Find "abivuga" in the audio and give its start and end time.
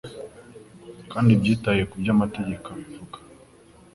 2.73-3.17